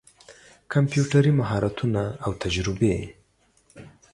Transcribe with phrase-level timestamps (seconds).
[0.71, 2.95] کمپيوټري مهارتونه او تجربې